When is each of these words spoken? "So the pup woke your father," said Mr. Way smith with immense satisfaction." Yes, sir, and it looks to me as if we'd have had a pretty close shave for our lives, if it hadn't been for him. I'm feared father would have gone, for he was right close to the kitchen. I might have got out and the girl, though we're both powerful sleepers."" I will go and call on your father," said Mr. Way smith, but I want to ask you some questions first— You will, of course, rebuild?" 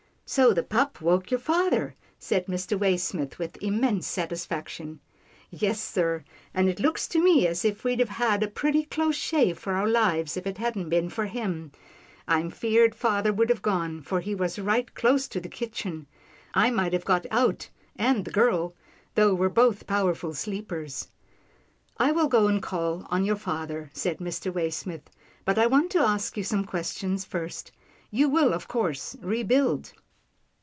"So 0.41 0.53
the 0.53 0.63
pup 0.63 1.01
woke 1.01 1.29
your 1.29 1.41
father," 1.41 1.95
said 2.17 2.45
Mr. 2.47 2.79
Way 2.79 2.95
smith 2.95 3.37
with 3.37 3.61
immense 3.61 4.07
satisfaction." 4.07 5.01
Yes, 5.51 5.81
sir, 5.83 6.23
and 6.53 6.69
it 6.69 6.79
looks 6.79 7.05
to 7.09 7.21
me 7.21 7.45
as 7.47 7.65
if 7.65 7.83
we'd 7.83 7.99
have 7.99 8.07
had 8.07 8.41
a 8.41 8.47
pretty 8.47 8.85
close 8.85 9.17
shave 9.17 9.59
for 9.59 9.73
our 9.73 9.89
lives, 9.89 10.37
if 10.37 10.47
it 10.47 10.57
hadn't 10.57 10.87
been 10.87 11.09
for 11.09 11.25
him. 11.25 11.73
I'm 12.29 12.49
feared 12.49 12.95
father 12.95 13.33
would 13.33 13.49
have 13.49 13.61
gone, 13.61 14.03
for 14.03 14.21
he 14.21 14.33
was 14.33 14.57
right 14.57 14.95
close 14.95 15.27
to 15.27 15.41
the 15.41 15.49
kitchen. 15.49 16.07
I 16.53 16.71
might 16.71 16.93
have 16.93 17.03
got 17.03 17.25
out 17.29 17.67
and 17.97 18.23
the 18.23 18.31
girl, 18.31 18.73
though 19.15 19.33
we're 19.33 19.49
both 19.49 19.85
powerful 19.85 20.33
sleepers."" 20.33 21.09
I 21.97 22.13
will 22.13 22.29
go 22.29 22.47
and 22.47 22.63
call 22.63 23.05
on 23.09 23.25
your 23.25 23.35
father," 23.35 23.89
said 23.91 24.19
Mr. 24.19 24.53
Way 24.53 24.69
smith, 24.69 25.09
but 25.43 25.57
I 25.59 25.67
want 25.67 25.91
to 25.91 25.99
ask 25.99 26.37
you 26.37 26.45
some 26.45 26.63
questions 26.63 27.25
first— 27.25 27.73
You 28.11 28.29
will, 28.29 28.53
of 28.53 28.69
course, 28.69 29.17
rebuild?" 29.19 29.91